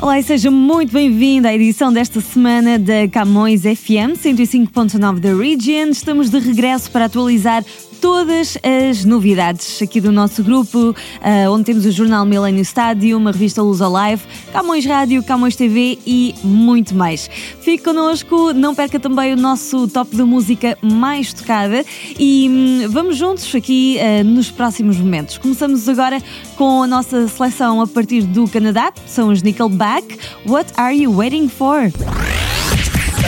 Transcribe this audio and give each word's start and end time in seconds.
Olá 0.00 0.18
e 0.18 0.22
seja 0.22 0.50
muito 0.50 0.92
bem-vindo 0.92 1.48
à 1.48 1.54
edição 1.54 1.90
desta 1.90 2.20
semana 2.20 2.78
da 2.78 3.08
Camões 3.10 3.62
FM 3.62 4.12
105.9 4.22 5.20
da 5.20 5.34
Region. 5.34 5.88
Estamos 5.88 6.28
de 6.28 6.38
regresso 6.38 6.90
para 6.90 7.06
atualizar 7.06 7.64
todas 8.00 8.58
as 8.62 9.04
novidades 9.04 9.80
aqui 9.82 10.00
do 10.00 10.12
nosso 10.12 10.42
grupo, 10.42 10.94
ah, 11.20 11.50
onde 11.50 11.64
temos 11.64 11.84
o 11.84 11.90
jornal 11.90 12.24
Millennium 12.24 12.62
Stadium, 12.62 13.26
a 13.28 13.30
revista 13.30 13.62
Luz 13.62 13.80
Alive, 13.80 14.22
Camões 14.52 14.84
Rádio, 14.84 15.22
Camões 15.22 15.56
TV 15.56 15.98
e 16.06 16.34
muito 16.42 16.94
mais. 16.94 17.28
Fique 17.60 17.84
connosco, 17.84 18.52
não 18.52 18.74
perca 18.74 18.98
também 18.98 19.32
o 19.32 19.36
nosso 19.36 19.88
top 19.88 20.14
de 20.14 20.22
música 20.22 20.76
mais 20.82 21.32
tocada 21.32 21.84
e 22.18 22.48
hum, 22.50 22.88
vamos 22.90 23.16
juntos 23.16 23.54
aqui 23.54 23.98
ah, 24.00 24.22
nos 24.24 24.50
próximos 24.50 24.96
momentos. 24.98 25.38
Começamos 25.38 25.88
agora 25.88 26.22
com 26.56 26.82
a 26.82 26.86
nossa 26.86 27.28
seleção 27.28 27.80
a 27.80 27.86
partir 27.86 28.22
do 28.22 28.48
Canadá, 28.48 28.92
são 29.06 29.28
os 29.30 29.42
Nickelback. 29.42 30.18
What 30.46 30.72
are 30.76 30.94
you 30.94 31.14
waiting 31.16 31.48
for? 31.48 31.78
A 31.78 31.90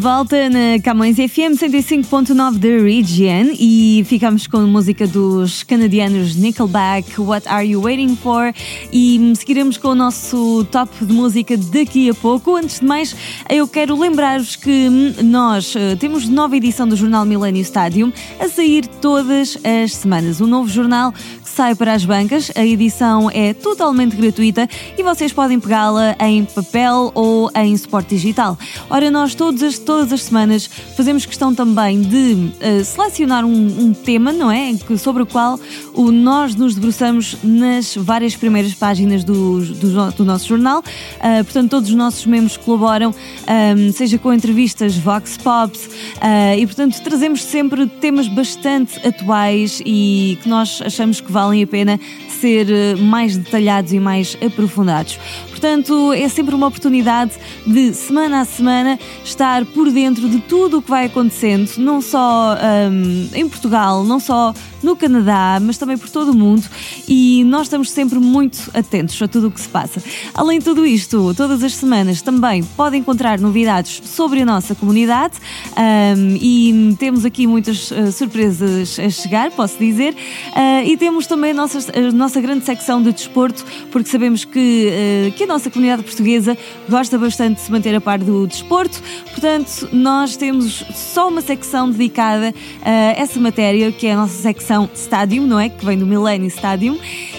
Volta 0.00 0.48
na 0.48 0.80
Camões 0.82 1.16
FM 1.16 1.60
105.9 1.60 2.56
da 2.56 2.82
Region 2.82 3.54
e 3.60 4.02
ficamos 4.06 4.46
com 4.46 4.56
a 4.56 4.66
música 4.66 5.06
dos 5.06 5.62
canadianos 5.62 6.36
Nickelback, 6.36 7.20
What 7.20 7.46
Are 7.46 7.68
You 7.68 7.82
Waiting 7.82 8.16
For? 8.16 8.50
E 8.90 9.34
seguiremos 9.36 9.76
com 9.76 9.88
o 9.88 9.94
nosso 9.94 10.66
top 10.72 11.04
de 11.04 11.12
música 11.12 11.54
daqui 11.54 12.08
a 12.08 12.14
pouco. 12.14 12.56
Antes 12.56 12.80
de 12.80 12.86
mais, 12.86 13.14
eu 13.50 13.68
quero 13.68 13.94
lembrar-vos 14.00 14.56
que 14.56 14.88
nós 15.22 15.76
eh, 15.76 15.94
temos 15.96 16.26
nova 16.26 16.56
edição 16.56 16.88
do 16.88 16.96
jornal 16.96 17.26
Millennium 17.26 17.60
Stadium 17.60 18.10
a 18.40 18.48
sair 18.48 18.86
todas 18.86 19.58
as 19.62 19.92
semanas. 19.92 20.40
Um 20.40 20.46
novo 20.46 20.70
jornal 20.70 21.12
sai 21.50 21.74
para 21.74 21.92
as 21.92 22.04
bancas. 22.04 22.50
A 22.54 22.64
edição 22.64 23.30
é 23.30 23.52
totalmente 23.52 24.16
gratuita 24.16 24.68
e 24.96 25.02
vocês 25.02 25.32
podem 25.32 25.58
pegá-la 25.58 26.16
em 26.20 26.44
papel 26.44 27.10
ou 27.14 27.50
em 27.54 27.76
suporte 27.76 28.14
digital. 28.14 28.58
Ora, 28.88 29.10
nós 29.10 29.34
todas 29.34 29.62
as, 29.62 29.78
todas 29.78 30.12
as 30.12 30.22
semanas 30.22 30.70
fazemos 30.96 31.26
questão 31.26 31.54
também 31.54 32.00
de 32.00 32.50
eh, 32.60 32.84
selecionar 32.84 33.44
um, 33.44 33.50
um 33.50 33.92
tema, 33.92 34.32
não 34.32 34.50
é? 34.50 34.74
Sobre 34.98 35.22
o 35.22 35.26
qual 35.26 35.58
o, 35.94 36.10
nós 36.10 36.54
nos 36.54 36.74
debruçamos 36.74 37.36
nas 37.42 37.96
várias 37.96 38.36
primeiras 38.36 38.74
páginas 38.74 39.24
do, 39.24 39.60
do, 39.60 40.12
do 40.12 40.24
nosso 40.24 40.46
jornal. 40.48 40.82
Ah, 41.20 41.42
portanto, 41.42 41.70
todos 41.70 41.88
os 41.88 41.94
nossos 41.94 42.24
membros 42.26 42.56
colaboram, 42.56 43.14
ahm, 43.46 43.92
seja 43.92 44.18
com 44.18 44.32
entrevistas, 44.32 44.96
vox 44.96 45.36
pops, 45.36 45.88
ah, 46.20 46.56
e 46.56 46.66
portanto 46.66 47.00
trazemos 47.02 47.42
sempre 47.42 47.86
temas 47.86 48.28
bastante 48.28 49.04
atuais 49.06 49.82
e 49.84 50.38
que 50.42 50.48
nós 50.48 50.80
achamos 50.84 51.20
que 51.20 51.30
valem 51.30 51.49
a 51.50 51.66
pena 51.66 52.00
ser 52.40 52.70
eh, 52.70 52.94
mais 52.96 53.36
detalhados 53.36 53.92
e 53.92 54.00
mais 54.00 54.36
aprofundados. 54.44 55.18
Portanto, 55.48 56.12
é 56.12 56.28
sempre 56.28 56.54
uma 56.54 56.68
oportunidade 56.68 57.32
de, 57.66 57.92
semana 57.92 58.40
a 58.40 58.44
semana, 58.44 58.98
estar 59.22 59.64
por 59.66 59.90
dentro 59.90 60.28
de 60.28 60.40
tudo 60.40 60.78
o 60.78 60.82
que 60.82 60.88
vai 60.88 61.06
acontecendo, 61.06 61.70
não 61.76 62.00
só 62.00 62.56
ahm, 62.58 63.28
em 63.34 63.48
Portugal, 63.48 64.04
não 64.04 64.18
só 64.18 64.54
no 64.82 64.96
Canadá, 64.96 65.58
mas 65.60 65.78
também 65.78 65.96
por 65.96 66.08
todo 66.08 66.32
o 66.32 66.34
mundo. 66.34 66.64
E 67.08 67.44
nós 67.44 67.62
estamos 67.62 67.90
sempre 67.90 68.18
muito 68.18 68.70
atentos 68.74 69.20
a 69.20 69.28
tudo 69.28 69.48
o 69.48 69.50
que 69.50 69.60
se 69.60 69.68
passa. 69.68 70.02
Além 70.34 70.58
de 70.58 70.64
tudo 70.64 70.86
isto, 70.86 71.34
todas 71.34 71.62
as 71.62 71.74
semanas 71.74 72.22
também 72.22 72.62
podem 72.62 73.00
encontrar 73.00 73.38
novidades 73.38 74.00
sobre 74.04 74.42
a 74.42 74.44
nossa 74.44 74.74
comunidade. 74.74 75.34
Ahm, 75.76 76.36
e 76.40 76.96
temos 76.98 77.24
aqui 77.24 77.46
muitas 77.46 77.92
ah, 77.92 78.10
surpresas 78.10 78.98
a 78.98 79.10
chegar, 79.10 79.50
posso 79.50 79.78
dizer, 79.78 80.14
Ah, 80.54 80.82
e 80.84 80.96
temos 80.96 81.26
também 81.26 81.50
a 81.50 81.54
nossa, 81.54 81.78
a 81.96 82.12
nossa 82.12 82.40
grande 82.40 82.64
secção 82.64 83.02
de 83.02 83.12
desporto, 83.12 83.64
porque 83.90 84.08
sabemos 84.08 84.44
que, 84.44 84.90
ah, 84.90 85.30
que 85.36 85.44
a 85.44 85.46
nossa 85.46 85.70
comunidade 85.70 86.02
portuguesa 86.02 86.56
gosta 86.88 87.18
bastante 87.18 87.56
de 87.56 87.62
se 87.62 87.72
manter 87.72 87.94
a 87.94 88.00
par 88.00 88.18
do 88.18 88.46
desporto, 88.46 89.02
portanto, 89.30 89.88
nós 89.92 90.36
temos 90.36 90.84
só 90.94 91.28
uma 91.28 91.40
secção 91.40 91.90
dedicada 91.90 92.54
a 92.82 92.90
essa 93.20 93.38
matéria, 93.40 93.90
que 93.92 94.06
é 94.06 94.12
a 94.12 94.16
nossa 94.16 94.40
secção 94.40 94.69
Stadium, 94.94 95.46
não 95.46 95.58
é? 95.58 95.68
Que 95.68 95.84
vem 95.84 95.98
do 95.98 96.06
Millennium 96.06 96.48
Stadium. 96.48 96.98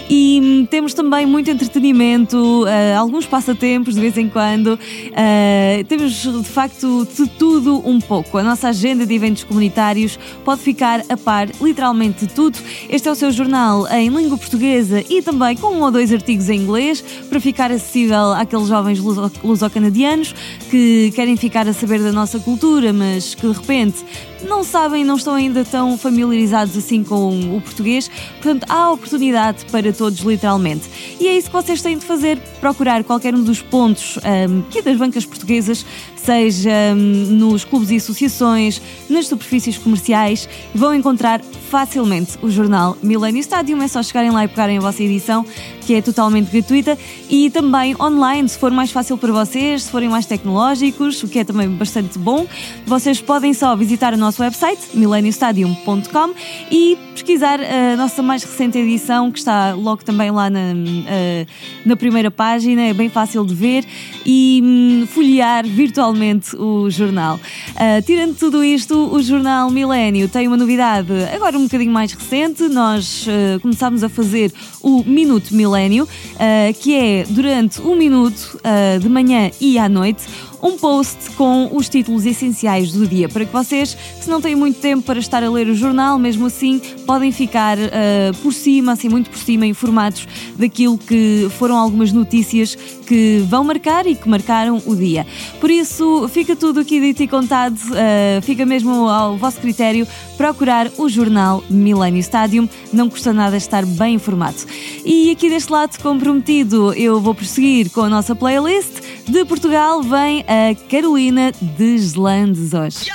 E 0.10 0.40
hum, 0.44 0.66
temos 0.70 0.94
também 0.94 1.26
muito 1.26 1.50
entretenimento, 1.50 2.66
ah, 2.68 2.98
alguns 3.00 3.26
passatempos 3.26 3.96
de 3.96 4.02
vez 4.02 4.18
em 4.18 4.28
quando. 4.28 4.78
Ah, 5.14 5.84
temos 5.88 6.14
de 6.24 6.44
facto 6.44 7.08
de 7.16 7.28
tudo 7.30 7.82
um 7.88 8.00
pouco. 8.00 8.38
A 8.38 8.44
nossa 8.44 8.70
agenda 8.70 9.06
de 9.06 9.14
eventos 9.14 9.44
comunitários 9.44 10.20
pode 10.44 10.62
ficar 10.62 11.02
a 11.10 11.16
par 11.18 11.48
literalmente 11.62 12.26
de 12.26 12.34
tudo. 12.34 12.58
Este 12.90 13.08
é 13.08 13.12
o 13.12 13.16
seu 13.16 13.32
jornal 13.32 13.88
em 13.88 14.10
língua 14.10 14.38
portuguesa 14.38 15.04
e 15.10 15.22
também 15.22 15.56
com 15.56 15.68
um 15.76 15.82
ou 15.82 15.92
dois 15.92 16.12
artigos 16.12 16.50
em 16.50 16.60
inglês 16.62 17.02
para 17.30 17.40
ficar 17.40 17.72
acessível 17.72 18.34
àqueles 18.34 18.68
jovens 18.68 19.00
luso- 19.00 19.32
luso-canadianos 19.44 20.36
que 20.70 21.12
querem 21.16 21.38
ficar 21.38 21.68
a 21.68 21.74
saber 21.74 22.00
da 22.02 22.12
nossa 22.12 22.40
cultura, 22.40 22.92
mas 22.92 23.34
que 23.36 23.48
de 23.48 23.54
repente 23.54 24.04
não 24.48 24.64
sabem, 24.64 25.04
não 25.04 25.16
estão 25.16 25.34
ainda 25.34 25.64
tão 25.64 25.98
familiarizados 25.98 26.78
assim 26.78 27.04
com 27.04 27.58
o 27.58 27.62
português. 27.62 28.10
Portanto, 28.42 28.66
há 28.70 28.92
oportunidade 28.92 29.66
para 29.66 29.92
todos, 29.94 30.20
literalmente. 30.20 30.90
E 31.20 31.28
é 31.28 31.38
isso 31.38 31.48
que 31.48 31.54
vocês 31.54 31.82
têm 31.82 31.98
de 31.98 32.06
fazer: 32.06 32.38
procurar 32.60 33.04
qualquer 33.04 33.34
um 33.36 33.44
dos 33.44 33.62
pontos 33.62 34.18
ahm, 34.24 34.62
que 34.70 34.80
é 34.80 34.82
das 34.82 34.98
bancas 34.98 35.26
portuguesas, 35.26 35.86
seja 36.26 36.70
ahm, 36.70 37.32
nos 37.32 37.64
clubes 37.64 37.90
e 37.92 37.96
associações, 37.98 38.82
nas 39.10 39.28
superfícies 39.28 39.78
comerciais, 39.78 40.48
vão 40.74 40.94
encontrar 40.94 41.42
facilmente 41.70 42.38
o 42.42 42.50
jornal 42.50 42.98
Millennium 43.02 43.42
Stadium. 43.42 43.82
É 43.82 43.88
só 43.88 44.04
chegarem 44.04 44.32
lá 44.32 44.44
e 44.44 44.48
pegarem 44.48 44.78
a 44.78 44.82
vossa 44.82 45.02
edição, 45.02 45.46
que 45.82 45.96
é 45.96 46.02
totalmente 46.02 46.52
gratuita, 46.52 46.98
e 47.30 47.50
também 47.50 47.96
online, 48.00 48.48
se 48.48 48.58
for 48.58 48.72
mais 48.72 48.92
fácil 48.92 49.18
para 49.18 49.32
vocês, 49.32 49.84
se 49.84 49.92
forem 49.92 50.10
mais 50.10 50.26
tecnológicos, 50.26 51.24
o 51.24 51.28
que 51.28 51.40
é 51.40 51.44
também 51.44 51.70
bastante 51.70 52.20
bom. 52.20 52.46
Vocês 52.86 53.20
podem 53.20 53.54
só 53.54 53.76
visitar 53.76 54.14
o 54.14 54.18
nosso 54.18 54.42
website, 54.42 54.82
millenniumstadium.com, 54.94 56.34
e 56.70 56.98
pesquisar 57.14 57.60
a 57.62 57.96
nossa 57.98 58.22
mais 58.22 58.44
recente 58.44 58.78
edição, 58.78 59.32
que 59.32 59.40
está 59.40 59.74
logo 59.74 60.04
também 60.04 60.30
lá 60.32 60.50
na, 60.50 60.74
eh, 61.08 61.46
na 61.86 61.96
primeira 61.96 62.30
página, 62.30 62.82
é 62.82 62.94
bem 62.94 63.10
fácil 63.10 63.46
de 63.46 63.54
ver, 63.54 63.86
e 64.26 64.62
hum, 64.64 65.08
folhear 65.08 65.66
virtualmente 65.66 66.11
o 66.58 66.90
jornal. 66.90 67.40
Ah, 67.76 68.02
tirando 68.02 68.36
tudo 68.36 68.64
isto, 68.64 69.14
o 69.14 69.22
jornal 69.22 69.70
Milênio 69.70 70.28
tem 70.28 70.48
uma 70.48 70.58
novidade 70.58 71.12
agora 71.34 71.58
um 71.58 71.64
bocadinho 71.64 71.92
mais 71.92 72.12
recente. 72.14 72.64
Nós 72.64 73.26
ah, 73.28 73.60
começámos 73.60 74.04
a 74.04 74.10
fazer 74.10 74.52
o 74.82 75.04
Minuto 75.04 75.54
Milênio, 75.56 76.08
ah, 76.40 76.74
que 76.74 76.96
é 76.96 77.24
durante 77.28 77.82
um 77.82 77.96
minuto 77.96 78.60
de 79.00 79.10
manhã 79.10 79.52
e 79.60 79.78
à 79.78 79.88
noite 79.90 80.24
um 80.62 80.78
post 80.78 81.32
com 81.32 81.70
os 81.74 81.90
títulos 81.90 82.26
essenciais 82.26 82.92
do 82.92 83.08
dia 83.08 83.28
para 83.28 83.46
que 83.46 83.52
vocês, 83.52 83.98
se 84.20 84.30
não 84.30 84.42
têm 84.42 84.56
muito 84.56 84.80
tempo 84.80 85.04
para 85.04 85.20
estar 85.20 85.44
a 85.44 85.50
ler 85.50 85.68
o 85.68 85.76
jornal, 85.76 86.20
mesmo 86.20 86.46
assim 86.46 86.80
podem 87.06 87.32
ficar 87.32 87.78
ah, 87.78 88.32
por 88.42 88.54
cima, 88.54 88.94
assim 88.94 89.10
muito 89.10 89.30
por 89.30 89.40
cima, 89.40 89.66
informados 89.66 90.28
daquilo 90.56 90.98
que 90.98 91.48
foram 91.58 91.78
algumas 91.78 92.12
notícias 92.12 92.76
que 92.76 93.44
vão 93.50 93.64
marcar 93.64 94.06
e 94.08 94.16
que 94.16 94.30
marcaram 94.30 94.82
o 94.86 94.96
dia. 94.96 95.26
Por 95.60 95.70
isso, 95.70 96.30
fica 96.30 96.56
tudo 96.56 96.80
aqui 96.80 97.00
dito 97.00 97.24
e 97.24 97.28
contado, 97.28 97.80
ah, 97.92 98.42
fica 98.42 98.66
mesmo 98.66 99.08
ao 99.10 99.38
vosso 99.38 99.60
critério 99.60 100.08
procurar 100.42 100.90
o 100.98 101.08
jornal 101.08 101.64
Millennium 101.70 102.20
Stadium, 102.20 102.68
não 102.92 103.08
custa 103.08 103.32
nada 103.32 103.56
estar 103.56 103.86
bem 103.86 104.16
informado. 104.16 104.58
E 105.06 105.30
aqui 105.30 105.48
deste 105.52 105.72
lado 105.72 105.96
comprometido, 106.02 106.92
eu 106.94 107.22
vou 107.22 107.36
prosseguir 107.36 107.92
com 107.92 108.02
a 108.02 108.10
nossa 108.10 108.34
playlist. 108.34 109.02
De 109.28 109.46
Portugal 109.46 110.02
vem 110.02 110.44
a 110.48 110.74
Carolina 110.90 111.52
Deslandes 111.62 112.74
hoje. 112.74 113.12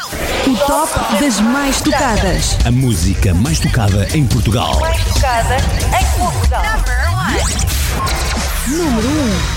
O 0.47 0.57
top 0.57 1.21
das 1.21 1.41
mais 1.41 1.81
tocadas. 1.81 2.57
A 2.65 2.71
música 2.71 3.35
mais 3.35 3.59
tocada 3.59 4.07
em 4.17 4.25
Portugal. 4.25 4.75
Tocada 5.13 5.57
em 5.57 6.21
Portugal. 6.21 6.63
Número 8.69 9.09
1. 9.53 9.56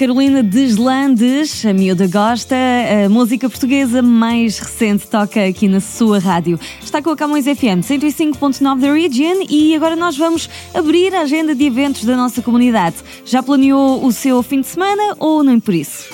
Carolina 0.00 0.42
Deslandes, 0.42 1.62
a 1.66 1.74
miúda 1.74 2.06
gosta, 2.06 2.56
a 3.04 3.06
música 3.10 3.50
portuguesa 3.50 4.00
mais 4.00 4.58
recente 4.58 5.06
toca 5.06 5.44
aqui 5.44 5.68
na 5.68 5.78
sua 5.78 6.18
rádio. 6.18 6.58
Está 6.82 7.02
com 7.02 7.10
a 7.10 7.16
Camões 7.16 7.44
FM 7.44 7.84
105.9 7.84 8.80
da 8.80 8.94
Region 8.94 9.44
e 9.46 9.76
agora 9.76 9.94
nós 9.96 10.16
vamos 10.16 10.48
abrir 10.72 11.14
a 11.14 11.20
agenda 11.20 11.54
de 11.54 11.64
eventos 11.64 12.06
da 12.06 12.16
nossa 12.16 12.40
comunidade. 12.40 12.96
Já 13.26 13.42
planeou 13.42 14.02
o 14.02 14.10
seu 14.10 14.42
fim 14.42 14.62
de 14.62 14.68
semana 14.68 15.16
ou 15.18 15.44
nem 15.44 15.60
por 15.60 15.74
isso? 15.74 16.08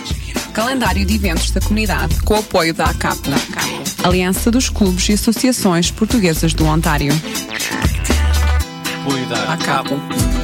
Calendário 0.52 1.06
de 1.06 1.14
eventos 1.14 1.52
da 1.52 1.60
comunidade 1.60 2.20
com 2.22 2.34
o 2.34 2.38
apoio 2.38 2.74
da 2.74 2.86
ACAP, 2.86 3.20
Aliança 4.02 4.50
dos 4.50 4.68
Clubes 4.68 5.08
e 5.10 5.12
Associações 5.12 5.92
Portuguesas 5.92 6.52
do 6.52 6.64
Ontário. 6.64 7.12
Apoio 9.04 9.26
da 9.26 9.52
ACAP. 9.52 10.35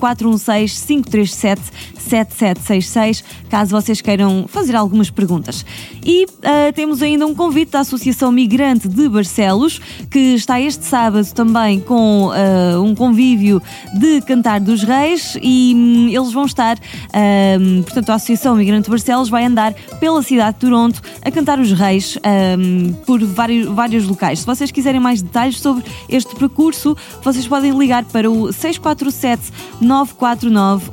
416-537-7766, 2.07 3.25
caso 3.49 3.71
vocês 3.71 4.01
queiram 4.01 4.47
fazer 4.49 4.77
algumas 4.77 5.11
perguntas. 5.11 5.65
E 6.05 6.27
ah, 6.43 6.73
temos 6.73 7.03
ainda 7.03 7.27
um 7.27 7.35
convite 7.35 7.73
da 7.73 7.81
Associação 7.81 8.31
Migrante 8.31 8.89
de 8.89 9.09
Barcelos, 9.09 9.81
que 10.11 10.35
está 10.35 10.61
este 10.61 10.85
sábado 10.85 11.27
também 11.35 11.81
com 11.81 12.31
ah, 12.33 12.81
um 12.81 12.95
convívio 12.95 13.61
de 13.99 14.21
Cantar 14.23 14.61
dos 14.61 14.83
Reis 14.83 15.37
e 15.43 15.73
hum, 15.75 16.09
eles 16.09 16.33
vão 16.33 16.47
estar, 16.47 16.79
hum, 17.61 17.83
portanto, 17.83 18.11
a 18.11 18.15
Associação 18.15 18.57
Migrante 18.57 18.85
de 18.85 18.91
Barcelos 18.91 19.29
vai 19.29 19.45
andar 19.45 19.75
pela 20.01 20.23
cidade 20.23 20.55
de 20.55 20.61
Toronto 20.61 21.03
a 21.23 21.31
cantar 21.31 21.59
os 21.59 21.73
Reis 21.73 22.19
por 23.05 23.23
vários, 23.25 23.67
vários 23.67 24.07
locais. 24.07 24.41
Se 24.41 24.47
vocês 24.47 24.71
quiserem 24.71 25.01
mais 25.01 25.23
detalhes 25.23 25.59
sobre 25.59 25.85
este 26.09 26.35
percurso, 26.37 26.97
vocês 27.23 27.47
podem 27.47 27.77
ligar 27.77 28.05
para 28.05 28.31
o 28.31 28.53
647 28.53 29.53
949 29.81 30.91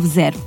1390. 0.00 0.38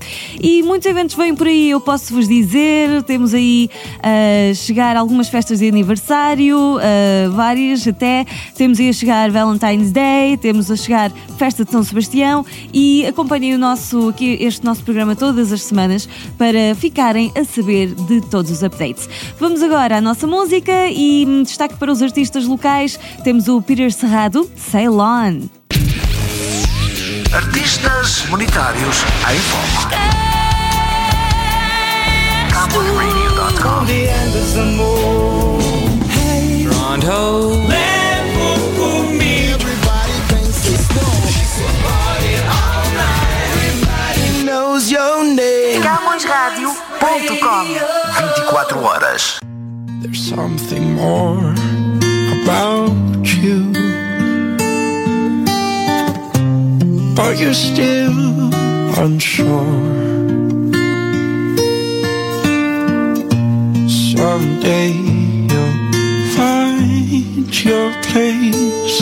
E 0.41 0.63
muitos 0.63 0.87
eventos 0.87 1.15
vêm 1.15 1.35
por 1.35 1.47
aí, 1.47 1.69
eu 1.69 1.79
posso 1.79 2.13
vos 2.13 2.27
dizer, 2.27 3.03
temos 3.03 3.33
aí 3.33 3.69
a 4.01 4.53
chegar 4.53 4.95
algumas 4.95 5.29
festas 5.29 5.59
de 5.59 5.67
aniversário, 5.67 6.57
ah, 6.79 7.29
várias 7.29 7.87
até, 7.87 8.25
temos 8.55 8.79
aí 8.79 8.89
a 8.89 8.93
chegar 8.93 9.31
Valentine's 9.31 9.91
Day, 9.91 10.37
temos 10.37 10.69
a 10.69 10.75
chegar 10.75 11.11
Festa 11.37 11.65
de 11.65 11.71
São 11.71 11.83
Sebastião 11.83 12.45
e 12.73 13.05
acompanhem 13.05 13.55
o 13.55 13.57
nosso, 13.57 14.09
aqui, 14.09 14.37
este 14.39 14.63
nosso 14.65 14.83
programa 14.83 15.15
todas 15.15 15.51
as 15.51 15.61
semanas 15.61 16.07
para 16.37 16.75
ficarem 16.75 17.31
a 17.35 17.43
saber 17.43 17.93
de 17.93 18.21
todos 18.21 18.51
os 18.51 18.63
updates. 18.63 19.09
Vamos 19.39 19.61
agora 19.61 19.97
à 19.97 20.01
nossa 20.01 20.27
música 20.27 20.89
e 20.89 21.25
destaque 21.43 21.75
para 21.75 21.91
os 21.91 22.01
artistas 22.01 22.45
locais, 22.45 22.99
temos 23.23 23.47
o 23.47 23.61
Peter 23.61 23.91
Serrado, 23.91 24.49
Sail 24.55 24.99
On. 24.99 25.41
Artistas 27.33 28.25
monetários 28.29 29.03
em 29.31 29.39
foco. 29.39 29.89
CamõesRadio.com 32.51 33.85
CamõesRádio.com 45.81 47.63
24 48.35 48.83
horas. 48.83 49.39
There's 50.01 50.21
something 50.21 50.93
more 50.93 51.53
about 52.43 52.93
you. 53.41 53.92
But 57.15 57.39
you're 57.39 57.53
still 57.53 58.51
unsure. 58.97 59.93
Someday 63.87 64.91
you'll 65.49 65.79
find 66.35 67.65
your 67.65 67.91
place, 68.03 68.99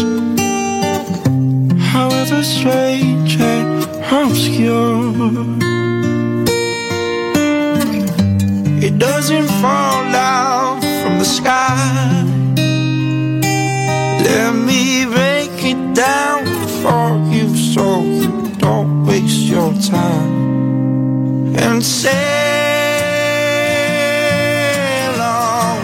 however 1.91 2.44
strange 2.44 3.38
and 3.39 3.84
obscure. 4.12 5.13
It 8.84 8.98
doesn't 8.98 9.48
fall 9.62 10.03
down 10.12 10.82
from 10.82 11.20
the 11.20 11.25
sky. 11.25 12.25
Let 14.25 14.53
me 14.53 15.06
break 15.06 15.63
it 15.63 15.96
down 15.96 16.46
for 16.82 17.18
you 17.34 17.50
don't 17.81 19.05
waste 19.07 19.50
your 19.50 19.73
time 19.73 21.55
and 21.55 21.83
sail 21.83 22.11
on 25.19 25.77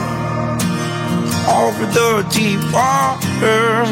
over 1.50 1.86
the 1.98 2.24
deep 2.30 2.62
water. 2.72 3.84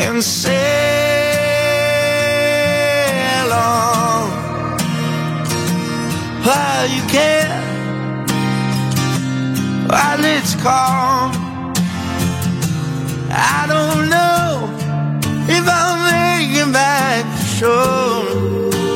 And 0.00 0.22
sail 0.22 0.64
on 3.52 4.30
while 6.46 6.86
you 6.88 7.02
can 7.08 7.64
while 9.88 10.24
it's 10.24 10.54
calm. 10.56 11.43
I 13.36 13.66
don't 13.66 14.08
know 14.08 14.70
if 15.48 15.64
I'll 15.66 15.98
make 16.12 16.56
it 16.56 16.72
back 16.72 17.24
shore, 17.58 18.24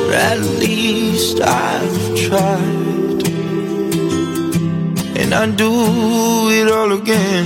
but 0.07 0.15
at 0.15 0.39
least 0.59 1.41
I've 1.41 2.15
tried, 2.15 3.27
and 5.19 5.33
I'd 5.33 5.57
do 5.57 6.49
it 6.51 6.71
all 6.71 6.93
again. 6.93 7.45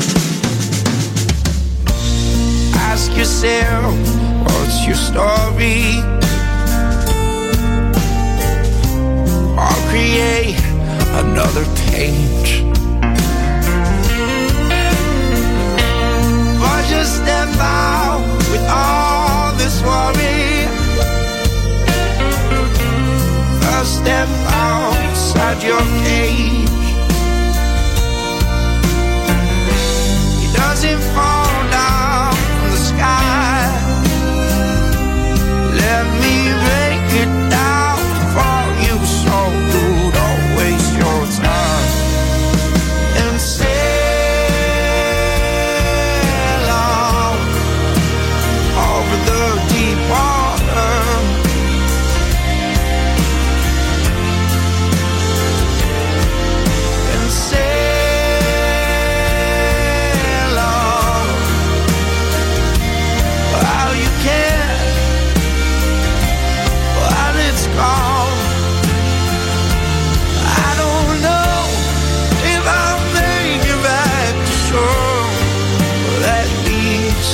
Ask 2.75 3.12
yourself, 3.17 3.95
what's 4.45 4.85
your 4.85 4.95
story? 4.95 6.01
Or 9.57 9.75
create 9.89 10.62
another 11.21 11.65
page. 11.89 12.72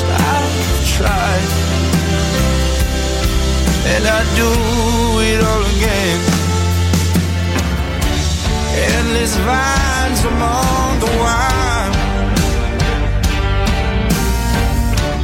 I've 0.03 0.87
tried, 0.95 1.49
and 3.93 4.03
I'd 4.15 4.29
do 4.35 4.51
it 5.29 5.39
all 5.49 5.63
again. 5.75 6.19
Endless 8.95 9.35
vines 9.47 10.21
among 10.25 10.99
the 11.03 11.11
wine. 11.21 11.93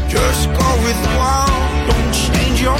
Just 0.09 0.47
go 0.59 0.69
with 0.85 1.01
one, 1.17 1.65
don't 1.89 2.13
change 2.13 2.61
your 2.61 2.79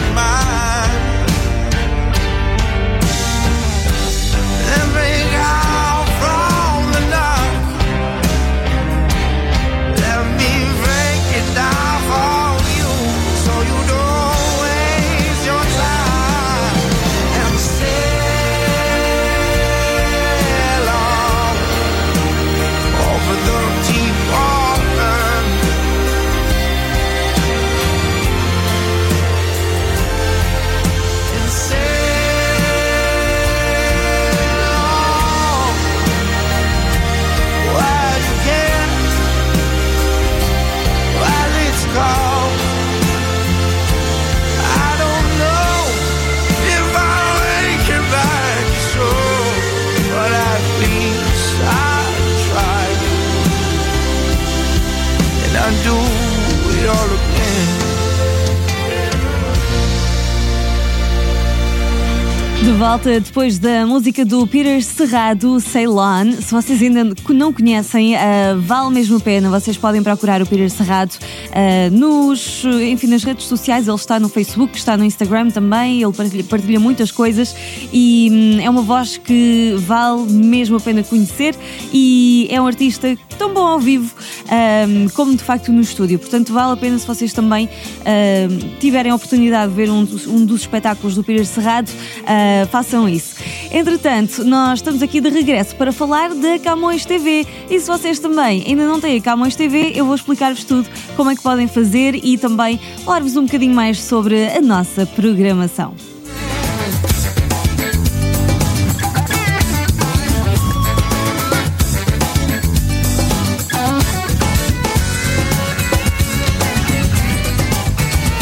volta 62.87 63.19
depois 63.19 63.57
da 63.57 63.83
música 63.83 64.23
do 64.23 64.45
Peter 64.45 64.79
Serrado, 64.83 65.59
Ceylon. 65.59 66.33
Se 66.33 66.53
vocês 66.53 66.79
ainda 66.83 67.15
não 67.29 67.51
conhecem, 67.51 68.15
ah, 68.15 68.55
vale 68.59 68.93
mesmo 68.93 69.17
a 69.17 69.19
pena. 69.19 69.49
Vocês 69.49 69.75
podem 69.75 70.03
procurar 70.03 70.39
o 70.39 70.45
Peter 70.45 70.69
Serrado 70.69 71.15
ah, 71.51 71.89
nos, 71.91 72.63
enfim, 72.63 73.07
nas 73.07 73.23
redes 73.23 73.47
sociais. 73.47 73.87
Ele 73.87 73.95
está 73.95 74.19
no 74.19 74.29
Facebook, 74.29 74.77
está 74.77 74.95
no 74.95 75.03
Instagram 75.03 75.49
também. 75.49 76.03
Ele 76.03 76.13
partilha, 76.13 76.43
partilha 76.43 76.79
muitas 76.79 77.09
coisas 77.09 77.55
e 77.91 78.29
hum, 78.31 78.61
é 78.61 78.69
uma 78.69 78.83
voz 78.83 79.17
que 79.17 79.73
vale 79.79 80.31
mesmo 80.31 80.77
a 80.77 80.79
pena 80.79 81.01
conhecer. 81.01 81.55
E 81.91 82.47
é 82.51 82.61
um 82.61 82.67
artista 82.67 83.17
tão 83.35 83.51
bom 83.51 83.65
ao 83.65 83.79
vivo 83.79 84.13
ah, 84.47 84.85
como 85.15 85.35
de 85.35 85.43
facto 85.43 85.71
no 85.71 85.81
estúdio. 85.81 86.19
Portanto, 86.19 86.53
vale 86.53 86.73
a 86.73 86.77
pena 86.77 86.99
se 86.99 87.07
vocês 87.07 87.33
também 87.33 87.67
ah, 88.01 88.77
tiverem 88.79 89.11
a 89.11 89.15
oportunidade 89.15 89.71
de 89.71 89.75
ver 89.75 89.89
um 89.89 90.05
dos, 90.05 90.27
um 90.27 90.45
dos 90.45 90.61
espetáculos 90.61 91.15
do 91.15 91.23
Peter 91.23 91.47
Serrado. 91.47 91.89
ah, 92.27 92.74
façam 92.75 93.07
isso. 93.07 93.37
Entretanto, 93.71 94.43
nós 94.43 94.79
estamos 94.79 95.01
aqui 95.01 95.21
de 95.21 95.29
regresso 95.29 95.73
para 95.77 95.93
falar 95.93 96.35
da 96.35 96.59
Camões 96.59 97.05
TV. 97.05 97.47
E 97.69 97.79
se 97.79 97.87
vocês 97.87 98.19
também 98.19 98.65
ainda 98.67 98.85
não 98.85 98.99
têm 98.99 99.15
a 99.15 99.21
Camões 99.21 99.55
TV, 99.55 99.93
eu 99.95 100.05
vou 100.05 100.13
explicar-vos 100.13 100.65
tudo 100.65 100.89
como 101.15 101.31
é 101.31 101.37
que 101.37 101.41
podem 101.41 101.69
fazer 101.69 102.15
e 102.21 102.37
também 102.37 102.77
falar-vos 103.05 103.37
um 103.37 103.45
bocadinho 103.45 103.73
mais 103.73 104.03
sobre 104.03 104.49
a 104.49 104.59
nossa 104.59 105.05
programação. 105.05 105.95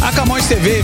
A 0.01 0.11
Camões 0.11 0.47
TV 0.47 0.83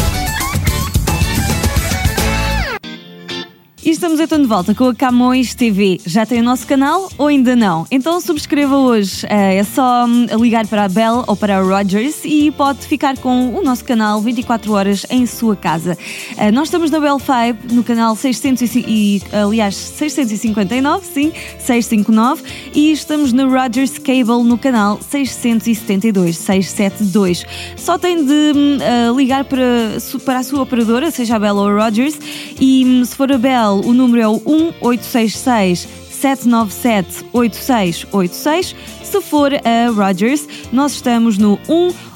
E 3.83 3.89
estamos 3.89 4.19
então 4.19 4.39
de 4.39 4.45
volta 4.45 4.75
com 4.75 4.89
a 4.89 4.93
Camões 4.93 5.55
TV. 5.55 5.99
Já 6.05 6.23
tem 6.23 6.39
o 6.39 6.43
nosso 6.43 6.67
canal 6.67 7.09
ou 7.17 7.25
ainda 7.25 7.55
não? 7.55 7.87
Então 7.89 8.21
subscreva 8.21 8.77
hoje. 8.77 9.25
Eh, 9.27 9.55
É 9.55 9.63
só 9.63 10.05
hum, 10.05 10.27
ligar 10.39 10.67
para 10.67 10.85
a 10.85 10.87
Bell 10.87 11.23
ou 11.25 11.35
para 11.35 11.57
a 11.57 11.61
Rogers 11.61 12.21
e 12.23 12.51
pode 12.51 12.85
ficar 12.85 13.17
com 13.17 13.55
o 13.55 13.63
nosso 13.63 13.83
canal 13.83 14.21
24 14.21 14.71
horas 14.71 15.03
em 15.09 15.25
sua 15.25 15.55
casa. 15.55 15.97
Eh, 16.37 16.51
Nós 16.51 16.67
estamos 16.67 16.91
na 16.91 16.99
Bell 16.99 17.17
5, 17.17 17.73
no 17.73 17.83
canal 17.83 18.15
605, 18.15 18.87
e, 18.87 19.19
aliás, 19.33 19.75
659, 19.75 21.03
sim, 21.11 21.31
659, 21.57 22.43
e 22.75 22.91
estamos 22.91 23.33
na 23.33 23.45
Rogers 23.45 23.97
Cable 23.97 24.43
no 24.43 24.59
canal 24.59 24.99
672, 25.01 26.37
672. 26.37 27.45
Só 27.75 27.97
tem 27.97 28.23
de 28.23 28.31
hum, 28.55 28.77
eh, 28.79 29.11
ligar 29.15 29.43
para, 29.43 29.97
para 30.23 30.37
a 30.39 30.43
sua 30.43 30.61
operadora, 30.61 31.09
seja 31.09 31.37
a 31.37 31.39
Bell 31.39 31.55
ou 31.55 31.67
a 31.67 31.85
Rogers, 31.85 32.15
e 32.59 32.85
hum, 32.85 33.03
se 33.03 33.15
for 33.15 33.31
a 33.31 33.39
Bell, 33.39 33.70
o 33.79 33.93
número 33.93 34.21
é 34.21 34.27
o 34.27 34.33
1866 34.45 35.87
797 36.11 37.25
8686. 37.33 38.75
Se 39.03 39.21
for 39.21 39.51
a 39.53 39.89
Rogers, 39.91 40.47
nós 40.71 40.93
estamos 40.93 41.37
no 41.37 41.57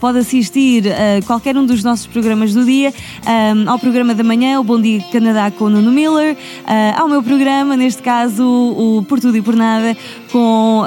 Pode 0.00 0.18
assistir 0.18 0.84
a 0.88 1.22
qualquer 1.26 1.56
um 1.56 1.64
dos 1.64 1.82
nossos 1.82 2.06
programas 2.06 2.52
do 2.54 2.64
dia, 2.64 2.92
um, 3.54 3.70
ao 3.70 3.78
programa 3.78 4.14
da 4.14 4.22
manhã, 4.22 4.58
o 4.60 4.64
Bom 4.64 4.80
Dia 4.80 5.00
Canadá 5.12 5.50
com 5.50 5.64
o 5.64 5.70
Nuno 5.70 5.90
Miller, 5.90 6.36
ao 6.96 7.08
meu 7.08 7.22
programa, 7.22 7.76
neste 7.76 8.02
caso 8.02 8.42
o 8.42 9.04
Por 9.08 9.20
Tudo 9.20 9.36
e 9.36 9.42
Por 9.42 9.56
Nada, 9.56 9.96
com, 10.32 10.84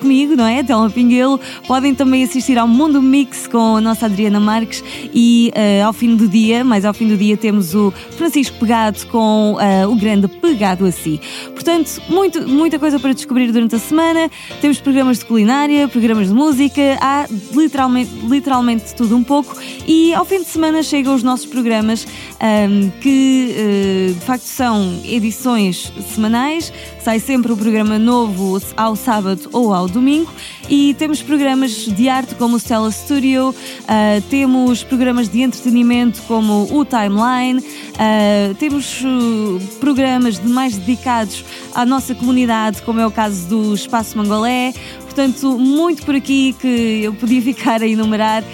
comigo, 0.00 0.36
não 0.36 0.46
é? 0.46 0.62
Telma 0.62 0.90
Pinguelo. 0.90 1.40
Podem 1.66 1.94
também 1.94 2.24
assistir 2.24 2.58
ao 2.58 2.68
Mundo 2.68 3.00
Mix 3.08 3.46
com 3.46 3.76
a 3.76 3.80
nossa 3.80 4.06
Adriana 4.06 4.38
Marques 4.38 4.84
e 5.14 5.50
uh, 5.56 5.86
ao 5.86 5.92
fim 5.92 6.14
do 6.14 6.28
dia, 6.28 6.62
mais 6.62 6.84
ao 6.84 6.92
fim 6.92 7.08
do 7.08 7.16
dia, 7.16 7.36
temos 7.36 7.74
o 7.74 7.90
Francisco 8.16 8.58
Pegado 8.58 9.06
com 9.06 9.54
uh, 9.54 9.90
o 9.90 9.96
grande 9.96 10.28
Pegado 10.28 10.84
a 10.84 10.92
Si. 10.92 11.20
Portanto, 11.54 12.02
muito, 12.08 12.46
muita 12.46 12.78
coisa 12.78 12.98
para 12.98 13.12
descobrir 13.12 13.50
durante 13.50 13.74
a 13.74 13.78
semana. 13.78 14.30
Temos 14.60 14.78
programas 14.80 15.18
de 15.18 15.24
culinária, 15.24 15.88
programas 15.88 16.28
de 16.28 16.34
música, 16.34 16.98
há 17.00 17.26
literalmente, 17.52 18.10
literalmente 18.24 18.94
tudo 18.94 19.16
um 19.16 19.24
pouco. 19.24 19.56
E 19.86 20.12
ao 20.12 20.24
fim 20.24 20.40
de 20.40 20.48
semana 20.48 20.82
chegam 20.82 21.14
os 21.14 21.22
nossos 21.22 21.46
programas 21.46 22.06
um, 22.40 22.90
que 23.00 23.54
uh, 23.54 24.14
de 24.14 24.20
facto 24.20 24.44
são 24.44 25.00
edições 25.04 25.92
semanais. 26.14 26.72
Sai 27.02 27.20
sempre 27.20 27.50
um 27.50 27.56
programa 27.56 27.98
novo 27.98 28.60
ao 28.76 28.94
sábado 28.94 29.48
ou 29.52 29.72
ao 29.72 29.88
domingo. 29.88 30.30
E 30.68 30.94
temos 30.98 31.22
programas 31.22 31.86
de 31.86 32.08
arte 32.10 32.34
como 32.34 32.56
o 32.56 32.58
Stella 32.58 32.90
Studio, 32.98 33.50
uh, 33.50 34.22
temos 34.28 34.82
programas 34.82 35.28
de 35.28 35.42
entretenimento 35.42 36.20
como 36.22 36.68
o 36.70 36.84
Timeline, 36.84 37.60
uh, 37.60 38.54
temos 38.54 39.02
uh, 39.02 39.60
programas 39.80 40.38
mais 40.40 40.76
dedicados 40.76 41.44
à 41.74 41.86
nossa 41.86 42.14
comunidade, 42.14 42.82
como 42.82 43.00
é 43.00 43.06
o 43.06 43.10
caso 43.10 43.48
do 43.48 43.74
Espaço 43.74 44.16
Mangolé. 44.18 44.72
Portanto, 45.04 45.58
muito 45.58 46.04
por 46.04 46.14
aqui 46.14 46.54
que 46.60 47.00
eu 47.02 47.12
podia 47.12 47.42
ficar 47.42 47.82
a 47.82 47.86
enumerar 47.86 48.44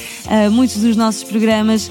muitos 0.50 0.78
dos 0.78 0.96
nossos 0.96 1.22
programas. 1.22 1.90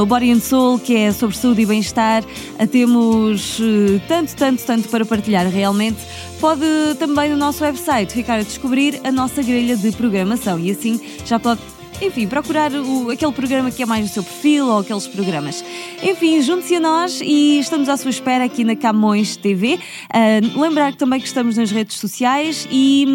O 0.00 0.06
Body 0.06 0.30
and 0.30 0.38
Soul, 0.38 0.78
que 0.78 0.94
é 0.94 1.10
sobre 1.10 1.36
saúde 1.36 1.62
e 1.62 1.66
bem-estar. 1.66 2.22
Temos 2.70 3.60
tanto, 4.06 4.36
tanto, 4.36 4.62
tanto 4.62 4.88
para 4.90 5.04
partilhar 5.04 5.48
realmente. 5.48 5.98
Pode 6.38 6.64
também 7.00 7.30
no 7.30 7.36
nosso 7.36 7.64
website 7.64 8.12
ficar 8.12 8.38
a 8.38 8.42
descobrir 8.42 9.00
a 9.02 9.10
nossa 9.10 9.42
grelha 9.42 9.76
de 9.76 9.90
programação 9.90 10.56
e 10.56 10.70
assim 10.70 11.00
já 11.24 11.40
pode 11.40 11.60
enfim, 12.02 12.26
procurar 12.26 12.72
o, 12.72 13.10
aquele 13.10 13.32
programa 13.32 13.70
que 13.70 13.82
é 13.82 13.86
mais 13.86 14.08
do 14.08 14.12
seu 14.12 14.22
perfil 14.22 14.66
ou 14.66 14.78
aqueles 14.78 15.06
programas. 15.06 15.64
Enfim, 16.02 16.42
junte-se 16.42 16.74
a 16.74 16.80
nós 16.80 17.20
e 17.22 17.60
estamos 17.60 17.88
à 17.88 17.96
sua 17.96 18.10
espera 18.10 18.44
aqui 18.44 18.64
na 18.64 18.74
Camões 18.74 19.36
TV. 19.36 19.78
Uh, 20.12 20.60
lembrar 20.60 20.94
também 20.94 21.20
que 21.20 21.26
estamos 21.26 21.56
nas 21.56 21.70
redes 21.70 21.98
sociais 21.98 22.66
e 22.70 23.06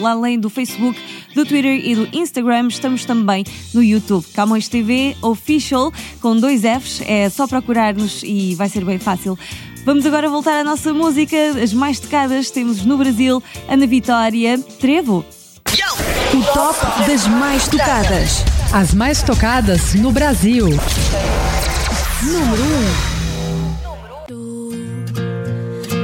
uh, 0.00 0.06
além 0.06 0.38
do 0.38 0.48
Facebook, 0.48 0.98
do 1.34 1.44
Twitter 1.44 1.86
e 1.86 1.94
do 1.94 2.08
Instagram, 2.16 2.68
estamos 2.68 3.04
também 3.04 3.44
no 3.74 3.82
YouTube. 3.82 4.24
Camões 4.34 4.68
TV 4.68 5.14
Official, 5.20 5.92
com 6.20 6.36
dois 6.36 6.62
Fs, 6.62 7.02
é 7.06 7.28
só 7.28 7.46
procurar-nos 7.46 8.22
e 8.22 8.54
vai 8.54 8.68
ser 8.68 8.84
bem 8.84 8.98
fácil. 8.98 9.38
Vamos 9.84 10.06
agora 10.06 10.30
voltar 10.30 10.58
à 10.58 10.64
nossa 10.64 10.94
música, 10.94 11.36
as 11.62 11.74
mais 11.74 12.00
tocadas 12.00 12.50
temos 12.50 12.86
no 12.86 12.96
Brasil, 12.96 13.42
Ana 13.68 13.86
Vitória, 13.86 14.58
Trevo. 14.80 15.22
O 16.34 16.42
top 16.52 17.06
das 17.06 17.28
mais 17.28 17.68
tocadas. 17.68 18.44
As 18.72 18.92
mais 18.92 19.22
tocadas 19.22 19.94
no 19.94 20.10
Brasil. 20.10 20.66
Número 22.22 22.62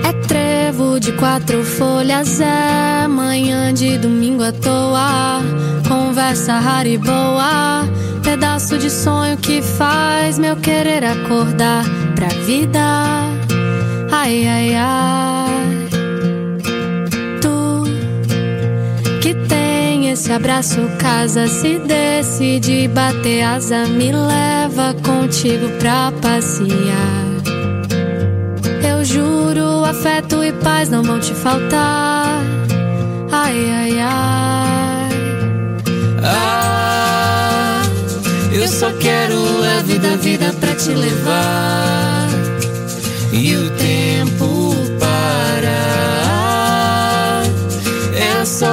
1. 0.05 0.09
É 0.09 0.13
trevo 0.29 1.01
de 1.01 1.11
quatro 1.13 1.65
folhas, 1.65 2.41
é 2.41 3.09
manhã 3.09 3.75
de 3.75 3.99
domingo 3.99 4.45
à 4.45 4.53
toa. 4.53 5.41
Conversa 5.89 6.61
rara 6.61 6.87
e 6.87 6.97
boa, 6.97 7.89
pedaço 8.23 8.79
de 8.79 8.89
sonho 8.89 9.37
que 9.37 9.61
faz 9.61 10.39
meu 10.39 10.55
querer 10.55 11.05
acordar 11.05 11.85
pra 12.15 12.29
vida. 12.47 12.79
Ai, 14.13 14.47
ai, 14.47 14.77
ai. 14.77 15.20
Esse 20.21 20.33
abraço, 20.33 20.77
casa, 20.99 21.49
se 21.49 21.79
decide 21.79 22.87
bater 22.89 23.43
asa, 23.43 23.87
me 23.87 24.13
leva 24.13 24.95
contigo 25.03 25.67
pra 25.79 26.13
passear. 26.21 27.25
Eu 28.87 29.03
juro, 29.03 29.83
afeto 29.83 30.45
e 30.45 30.53
paz 30.53 30.91
não 30.91 31.03
vão 31.03 31.19
te 31.19 31.33
faltar. 31.33 32.39
Ai, 33.33 33.71
ai, 33.71 33.99
ai. 33.99 35.11
Ah, 36.23 37.83
eu 38.53 38.69
só 38.69 38.93
quero 38.93 39.39
a 39.79 39.83
vida, 39.85 40.19
vida 40.19 40.53
pra 40.61 40.75
te 40.75 40.91
levar. 40.91 42.29
E 43.33 43.57
o 43.57 43.71
tempo 43.71 44.10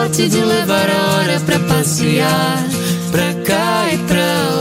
sorte 0.08 0.30
de 0.30 0.42
levar 0.42 0.90
a 0.90 1.18
hora 1.18 1.40
pra 1.42 1.60
passear. 1.60 2.64
Pra 3.12 3.34
cá 3.44 3.90
e 3.92 3.98
pra 3.98 4.16
lá, 4.16 4.57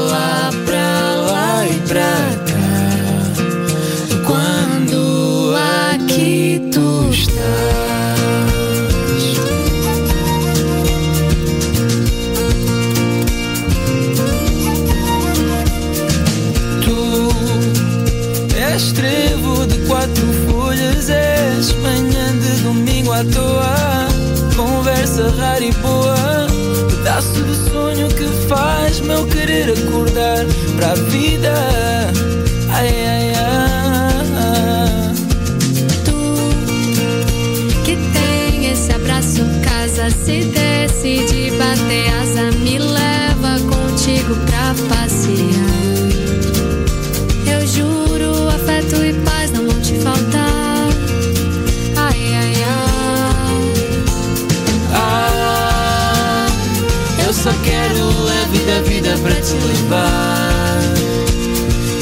para 59.89 60.81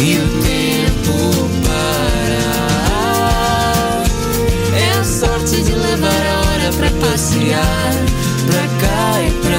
e 0.00 0.18
o 0.18 0.28
tempo 0.42 1.14
parar. 1.66 2.84
É 4.74 4.90
a 4.98 5.04
sorte 5.04 5.62
de 5.62 5.72
levar 5.72 6.26
a 6.26 6.40
hora 6.40 6.70
para 6.76 6.90
passear, 7.06 7.92
para 8.46 8.66
cá 8.80 9.22
e 9.22 9.30
para 9.42 9.53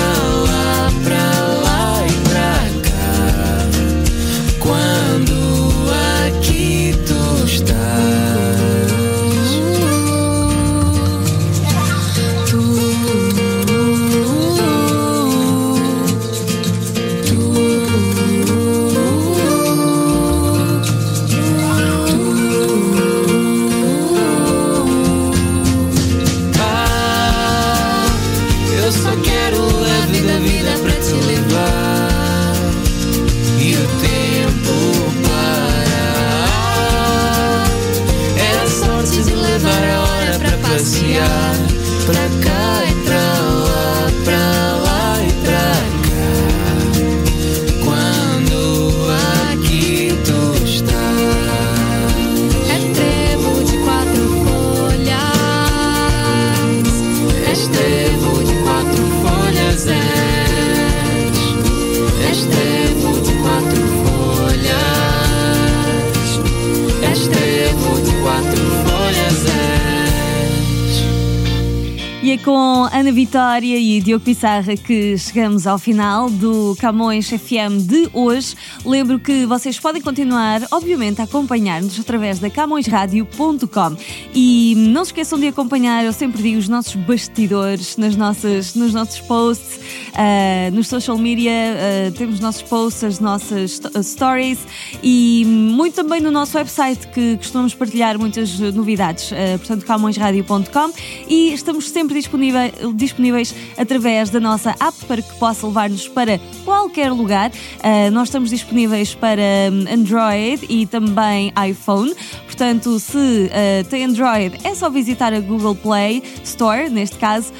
Ana 73.05 73.13
Vitória 73.13 73.77
e 73.77 74.01
Diogo 74.01 74.25
Pissarra 74.25 74.75
que 74.75 75.15
chegamos 75.15 75.67
ao 75.67 75.77
final 75.77 76.27
do 76.27 76.75
Camões 76.79 77.29
FM 77.29 77.85
de 77.87 78.09
hoje. 78.11 78.55
Lembro 78.85 79.17
que 79.19 79.47
vocês 79.47 79.79
podem 79.79 79.99
continuar, 79.99 80.61
obviamente, 80.69 81.19
a 81.19 81.23
acompanhar-nos 81.23 81.99
através 81.99 82.37
da 82.37 82.51
camõesradio.com 82.51 83.97
e 84.33 84.75
não 84.77 85.03
se 85.03 85.09
esqueçam 85.09 85.39
de 85.39 85.47
acompanhar, 85.47 86.05
eu 86.05 86.13
sempre 86.13 86.43
digo, 86.43 86.59
os 86.59 86.69
nossos 86.69 86.93
bastidores 86.93 87.97
nas 87.97 88.15
nossas, 88.15 88.75
nos 88.75 88.93
nossos 88.93 89.19
posts, 89.21 89.79
ah, 90.13 90.69
nos 90.71 90.87
social 90.87 91.17
media, 91.17 91.51
ah, 91.51 92.11
temos 92.15 92.35
os 92.35 92.39
nossos 92.41 92.61
posts, 92.61 93.03
as 93.03 93.19
nossas 93.19 93.71
sto- 93.71 94.03
stories 94.03 94.59
e 95.01 95.43
muito 95.47 95.95
também 95.95 96.21
no 96.21 96.29
nosso 96.29 96.55
website 96.55 97.07
que 97.07 97.37
costumamos 97.37 97.73
partilhar 97.73 98.19
muitas 98.19 98.59
novidades, 98.59 99.33
ah, 99.33 99.57
portanto, 99.57 99.83
camõesradio.com 99.83 100.91
e 101.27 101.53
estamos 101.53 101.89
sempre 101.89 102.13
disponíveis, 102.19 102.71
disponíveis 102.93 103.55
através 103.79 104.29
da 104.29 104.39
nossa 104.39 104.75
app 104.79 105.05
para 105.07 105.23
que 105.23 105.33
possa 105.39 105.65
levar-nos 105.65 106.07
para 106.07 106.39
qualquer 106.63 107.11
lugar. 107.11 107.51
Ah, 107.81 108.11
nós 108.11 108.27
estamos 108.27 108.51
disponíveis 108.51 108.74
para 109.15 109.41
hum, 109.71 109.85
Android 109.91 110.65
e 110.69 110.85
também 110.85 111.53
iPhone. 111.69 112.13
Portanto, 112.55 112.97
se 113.01 113.51
ah, 113.51 113.83
tem 113.89 114.05
Android, 114.05 114.57
é 114.63 114.73
só 114.73 114.89
visitar 114.89 115.33
a 115.33 115.41
Google 115.41 115.75
Play 115.75 116.23
Store, 116.41 116.89
neste 116.89 117.17
caso, 117.17 117.51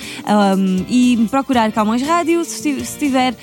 um, 0.57 0.85
e 0.89 1.27
procurar 1.29 1.69
Camões 1.73 2.01
Rádio. 2.01 2.45
Se 2.45 2.97
tiver 2.97 3.35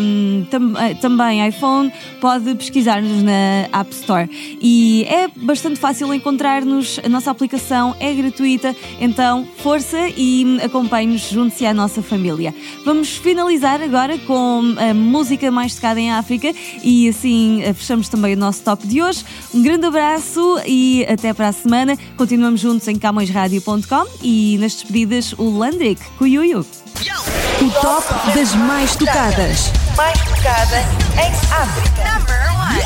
um, 0.00 0.44
tam- 0.50 0.74
ah, 0.76 0.92
também 1.00 1.46
iPhone, 1.46 1.92
pode 2.20 2.52
pesquisar-nos 2.56 3.22
na 3.22 3.68
App 3.72 3.94
Store. 3.94 4.28
E 4.60 5.06
é 5.08 5.28
bastante 5.28 5.78
fácil 5.78 6.12
encontrar-nos, 6.12 6.98
a 7.04 7.08
nossa 7.08 7.30
aplicação 7.30 7.94
é 8.00 8.12
gratuita, 8.12 8.74
então 9.00 9.46
força 9.58 10.08
e 10.16 10.58
acompanhe-nos, 10.60 11.20
junte-se 11.30 11.64
à 11.66 11.72
nossa 11.72 12.02
família. 12.02 12.52
Vamos 12.84 13.10
finalizar 13.16 13.80
agora 13.80 14.18
com 14.18 14.74
a 14.76 14.92
música 14.92 15.52
mais 15.52 15.72
tocada 15.76 16.00
em 16.00 16.10
África 16.10 16.52
e 16.82 17.08
assim 17.08 17.62
eh, 17.62 17.72
fechamos 17.72 18.08
também 18.08 18.34
o 18.34 18.36
nosso 18.36 18.64
top 18.64 18.84
de 18.88 19.00
hoje. 19.00 19.24
Um 19.54 19.62
grande 19.62 19.86
abraço 19.86 20.58
e 20.66 20.79
até 21.08 21.32
para 21.32 21.48
a 21.48 21.52
semana. 21.52 21.96
Continuamos 22.16 22.60
juntos 22.60 22.86
em 22.88 22.98
camõesradio.com 22.98 24.06
e 24.22 24.58
nas 24.60 24.74
despedidas 24.74 25.32
o 25.38 25.58
Landrick, 25.58 26.02
Cuyuyu. 26.18 26.60
O 26.60 27.70
top 27.80 28.06
das 28.34 28.54
mais 28.54 28.96
tocadas. 28.96 29.70
Mais 29.96 30.18
tocada 30.20 30.78
em 31.16 31.32
África. 31.52 32.04
Number 32.18 32.40
one. 32.58 32.80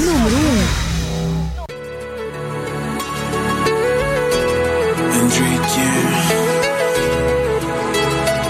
Número 0.04 0.36
1. 0.86 0.90
Enrique 5.20 5.86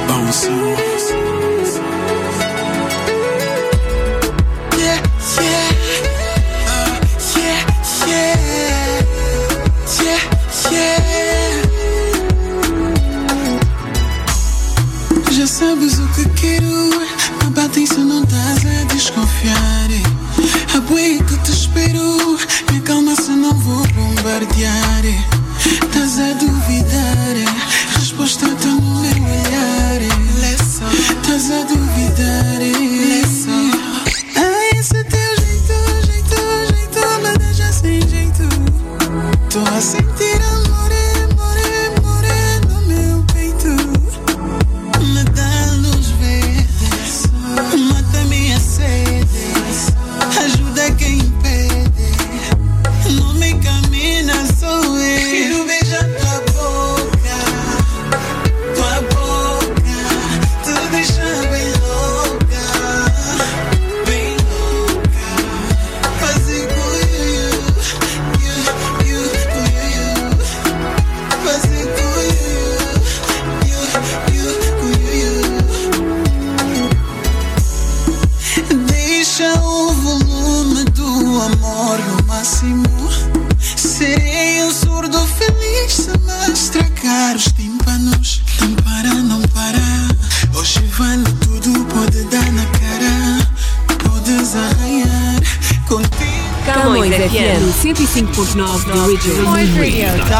Bom 0.07 0.33
som 0.33 1.30
sabes 15.61 15.99
o 15.99 16.09
que 16.15 16.27
quero? 16.41 16.91
Batem 17.55 17.85
se 17.87 18.01
não 18.01 18.23
estás 18.23 18.65
a 18.65 18.95
desconfiar. 18.95 19.91
A 20.75 20.81
boia 20.81 21.23
que 21.23 21.37
te 21.45 21.51
espero. 21.51 22.39
Me 22.73 22.81
calma 22.81 23.15
se 23.15 23.31
não 23.31 23.53
vou 23.53 23.87
bombardear. 23.89 25.05
Estás 25.85 26.19
a 26.19 26.33
duvidar. 26.43 27.35
Resposta 27.95 28.47
está 28.47 28.69
no 28.69 29.01
meu 29.01 29.23
olhar. 29.23 30.01
Estás 31.21 31.51
a 31.51 31.63
duvidar 31.65 32.90
contigo. 98.85 99.37
Camões 99.37 99.69
FM 99.71 99.77
105.9 99.77 99.79
The 99.79 99.79
Original. 99.79 100.40